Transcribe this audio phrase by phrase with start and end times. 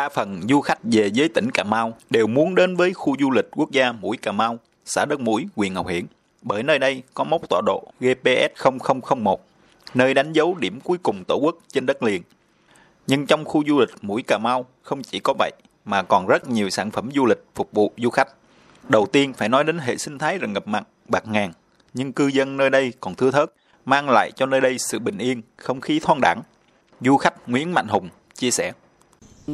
[0.00, 3.30] Đa phần du khách về với tỉnh Cà Mau đều muốn đến với khu du
[3.30, 6.06] lịch quốc gia Mũi Cà Mau, xã Đất Mũi, huyện Ngọc Hiển,
[6.42, 8.66] bởi nơi đây có mốc tọa độ GPS
[9.14, 9.40] 0001,
[9.94, 12.22] nơi đánh dấu điểm cuối cùng tổ quốc trên đất liền.
[13.06, 15.52] Nhưng trong khu du lịch Mũi Cà Mau không chỉ có vậy,
[15.84, 18.28] mà còn rất nhiều sản phẩm du lịch phục vụ du khách.
[18.88, 21.52] Đầu tiên phải nói đến hệ sinh thái rừng ngập mặn bạc ngàn,
[21.94, 23.52] nhưng cư dân nơi đây còn thưa thớt,
[23.84, 26.42] mang lại cho nơi đây sự bình yên, không khí thoáng đẳng.
[27.00, 28.72] Du khách Nguyễn Mạnh Hùng chia sẻ.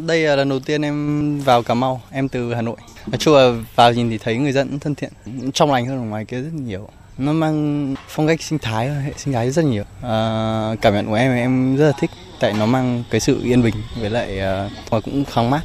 [0.06, 2.76] Đây là lần đầu tiên em vào Cà Mau, em từ Hà Nội.
[3.06, 5.12] Nói chung là vào nhìn thì thấy người dân thân thiện,
[5.54, 6.88] trong lành hơn ở ngoài kia rất nhiều.
[7.18, 9.84] Nó mang phong cách sinh thái, hệ sinh thái rất nhiều.
[10.02, 12.10] À, cảm nhận của em em rất là thích,
[12.40, 14.40] tại nó mang cái sự yên bình với lại
[14.96, 15.62] uh, cũng thoáng mát.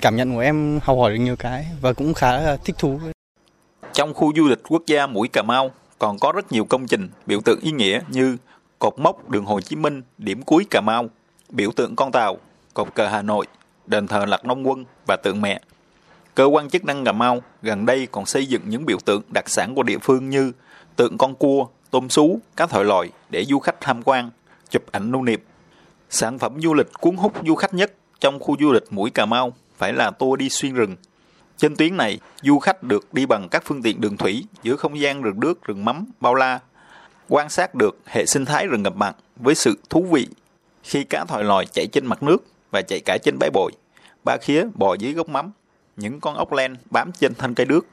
[0.00, 3.00] Cảm nhận của em học hỏi được nhiều cái và cũng khá là thích thú.
[3.92, 7.08] Trong khu du lịch quốc gia Mũi Cà Mau còn có rất nhiều công trình
[7.26, 8.36] biểu tượng ý nghĩa như
[8.78, 11.08] cột mốc đường Hồ Chí Minh, điểm cuối Cà Mau,
[11.50, 12.36] biểu tượng con tàu,
[12.74, 13.46] cột cờ Hà Nội,
[13.86, 15.60] đền thờ Lạc Long Quân và tượng mẹ.
[16.34, 19.50] Cơ quan chức năng Cà Mau gần đây còn xây dựng những biểu tượng đặc
[19.50, 20.52] sản của địa phương như
[20.96, 24.30] tượng con cua, tôm sú, cá thỏi lòi để du khách tham quan,
[24.70, 25.40] chụp ảnh lưu niệm.
[26.10, 29.26] Sản phẩm du lịch cuốn hút du khách nhất trong khu du lịch Mũi Cà
[29.26, 30.96] Mau phải là tour đi xuyên rừng.
[31.56, 35.00] Trên tuyến này, du khách được đi bằng các phương tiện đường thủy giữa không
[35.00, 36.60] gian rừng nước, rừng mắm, bao la,
[37.28, 40.28] quan sát được hệ sinh thái rừng ngập mặn với sự thú vị
[40.82, 42.38] khi cá thòi lòi chạy trên mặt nước
[42.70, 43.72] và chạy cả trên bãi bồi,
[44.24, 45.52] ba khía bò dưới gốc mắm,
[45.96, 47.86] những con ốc len bám trên thân cây đước.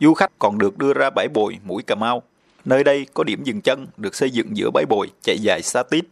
[0.00, 2.22] Du khách còn được đưa ra bãi bồi mũi Cà Mau.
[2.64, 5.82] Nơi đây có điểm dừng chân được xây dựng giữa bãi bồi chạy dài xa
[5.82, 6.04] tít,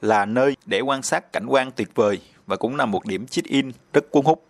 [0.00, 3.72] là nơi để quan sát cảnh quan tuyệt vời và cũng là một điểm check-in
[3.92, 4.42] rất cuốn hút.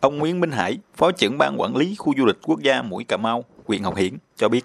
[0.00, 3.04] Ông Nguyễn Minh Hải, Phó trưởng ban quản lý khu du lịch quốc gia mũi
[3.04, 4.64] Cà Mau, huyện Ngọc Hiển cho biết.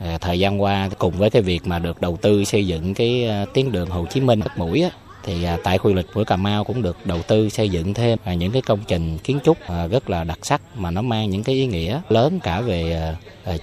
[0.00, 3.28] À, thời gian qua cùng với cái việc mà được đầu tư xây dựng cái
[3.28, 4.90] à, tuyến đường Hồ Chí Minh đất mũi á,
[5.28, 7.94] thì à, tại khu du lịch mũi Cà Mau cũng được đầu tư xây dựng
[7.94, 11.02] thêm à, những cái công trình kiến trúc à, rất là đặc sắc mà nó
[11.02, 13.14] mang những cái ý nghĩa lớn cả về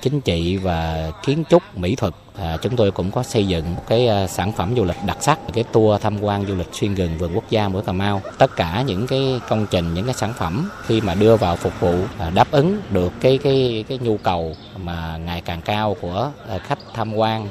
[0.01, 4.09] chính trị và kiến trúc mỹ thuật À, chúng tôi cũng có xây dựng cái
[4.29, 7.31] sản phẩm du lịch đặc sắc, cái tour tham quan du lịch xuyên rừng vườn
[7.35, 8.21] quốc gia mũi Cà Mau.
[8.37, 11.73] Tất cả những cái công trình, những cái sản phẩm khi mà đưa vào phục
[11.79, 11.95] vụ
[12.33, 16.31] đáp ứng được cái cái cái nhu cầu mà ngày càng cao của
[16.67, 17.47] khách tham quan.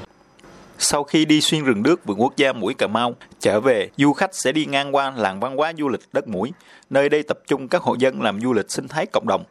[0.78, 4.12] Sau khi đi xuyên rừng nước vườn quốc gia mũi Cà Mau, trở về, du
[4.12, 6.52] khách sẽ đi ngang qua làng văn hóa du lịch đất mũi.
[6.90, 9.44] Nơi đây tập trung các hộ dân làm du lịch sinh thái cộng đồng.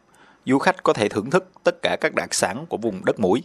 [0.46, 3.42] Du khách có thể thưởng thức tất cả các đặc sản của vùng đất mũi.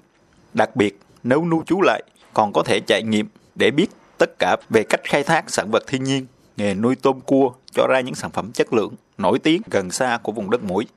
[0.53, 2.03] Đặc biệt, nếu lưu trú lại,
[2.33, 5.83] còn có thể trải nghiệm để biết tất cả về cách khai thác sản vật
[5.87, 6.25] thiên nhiên,
[6.57, 10.19] nghề nuôi tôm cua cho ra những sản phẩm chất lượng, nổi tiếng gần xa
[10.23, 10.87] của vùng đất mũi.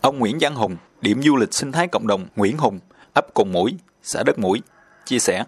[0.00, 2.78] Ông Nguyễn Văn Hùng, điểm du lịch sinh thái cộng đồng Nguyễn Hùng,
[3.14, 4.62] ấp Cồn Mũi, xã Đất Mũi,
[5.04, 5.44] chia sẻ.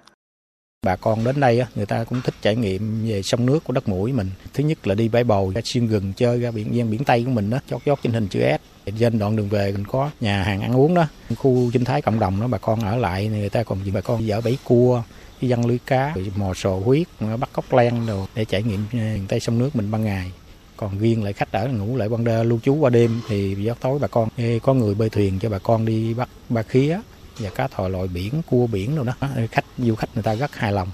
[0.87, 3.89] Bà con đến đây người ta cũng thích trải nghiệm về sông nước của đất
[3.89, 4.31] mũi mình.
[4.55, 7.25] Thứ nhất là đi bãi bồi, ra xuyên rừng chơi ra biển gian biển Tây
[7.25, 8.91] của mình đó, chót chót trên hình chữ S.
[8.99, 12.21] Trên đoạn đường về mình có nhà hàng ăn uống đó, khu sinh thái cộng
[12.21, 15.03] đồng đó bà con ở lại người ta còn bà con dở bẫy cua,
[15.41, 17.07] với dân lưới cá, mò sò huyết,
[17.41, 20.33] bắt cóc len đồ để trải nghiệm ờ, miền Tây sông nước mình ban ngày
[20.77, 23.75] còn riêng lại khách ở ngủ lại ban đêm lưu trú qua đêm thì gió
[23.81, 24.29] tối bà con
[24.63, 26.99] có người bơi thuyền cho bà con đi bắt ba khía
[27.39, 29.13] và cá thòi loại biển, cua biển đâu đó.
[29.51, 30.89] Khách du khách người ta rất hài lòng.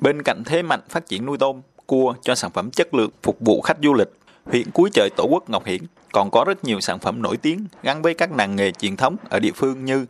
[0.00, 3.36] Bên cạnh thế mạnh phát triển nuôi tôm, cua cho sản phẩm chất lượng phục
[3.40, 4.08] vụ khách du lịch,
[4.44, 7.66] huyện cuối trời Tổ quốc Ngọc Hiển còn có rất nhiều sản phẩm nổi tiếng
[7.82, 10.06] gắn với các làng nghề truyền thống ở địa phương như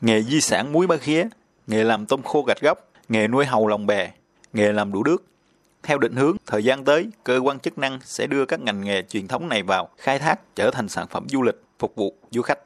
[0.00, 1.24] nghề di sản muối ba khía,
[1.66, 2.78] nghề làm tôm khô gạch gốc,
[3.08, 4.10] nghề nuôi hầu lòng bè,
[4.52, 5.22] nghề làm đủ đước
[5.86, 9.02] Theo định hướng, thời gian tới, cơ quan chức năng sẽ đưa các ngành nghề
[9.02, 12.42] truyền thống này vào khai thác trở thành sản phẩm du lịch phục vụ du
[12.42, 12.58] khách.